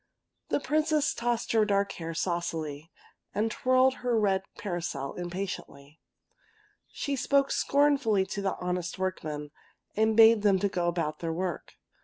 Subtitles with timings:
[0.49, 2.89] The Princess tossed her dark head saucily,
[3.35, 5.99] and twirled her red silk parasol impatiently.
[6.87, 9.51] She spoke scornfully to the honest workmen,
[9.95, 11.73] and bade them go about their work.